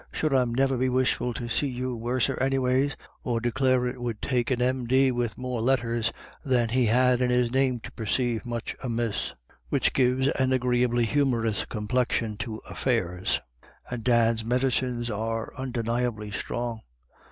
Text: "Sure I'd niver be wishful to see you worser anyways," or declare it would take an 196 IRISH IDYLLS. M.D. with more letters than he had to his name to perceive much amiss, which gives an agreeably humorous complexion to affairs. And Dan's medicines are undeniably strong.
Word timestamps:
"Sure 0.11 0.35
I'd 0.35 0.47
niver 0.47 0.77
be 0.77 0.89
wishful 0.89 1.31
to 1.35 1.47
see 1.47 1.67
you 1.67 1.95
worser 1.95 2.35
anyways," 2.41 2.97
or 3.23 3.39
declare 3.39 3.85
it 3.85 4.01
would 4.01 4.19
take 4.19 4.49
an 4.49 4.57
196 4.57 4.65
IRISH 4.65 5.03
IDYLLS. 5.03 5.09
M.D. 5.09 5.11
with 5.11 5.37
more 5.37 5.61
letters 5.61 6.13
than 6.43 6.69
he 6.69 6.87
had 6.87 7.19
to 7.19 7.27
his 7.27 7.51
name 7.51 7.79
to 7.81 7.91
perceive 7.91 8.43
much 8.43 8.75
amiss, 8.81 9.35
which 9.69 9.93
gives 9.93 10.27
an 10.29 10.53
agreeably 10.53 11.05
humorous 11.05 11.65
complexion 11.65 12.35
to 12.37 12.59
affairs. 12.67 13.41
And 13.91 14.03
Dan's 14.03 14.43
medicines 14.43 15.11
are 15.11 15.53
undeniably 15.55 16.31
strong. 16.31 16.81